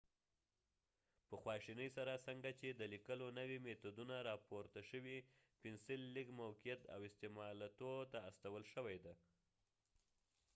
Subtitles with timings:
[1.27, 5.17] په خواشینۍ سره څنګه چې د لیکلو نوي میتودونه راپورته شوي
[5.61, 9.13] پنسل لږ موقعیت او استعمالاتو ته استول شوی دی